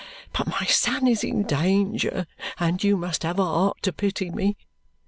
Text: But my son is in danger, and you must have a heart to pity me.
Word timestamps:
But 0.33 0.47
my 0.47 0.65
son 0.65 1.05
is 1.05 1.23
in 1.23 1.43
danger, 1.43 2.25
and 2.59 2.83
you 2.83 2.97
must 2.97 3.21
have 3.21 3.37
a 3.37 3.45
heart 3.45 3.83
to 3.83 3.93
pity 3.93 4.31
me. 4.31 4.55